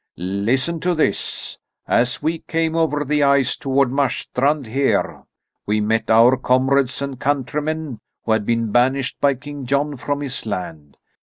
[0.17, 5.25] Listen to this: As we came over the ice toward Marstrand here,
[5.67, 10.47] we met our comrades and countrymen, who had been banished by King John from his
[10.47, 10.97] land.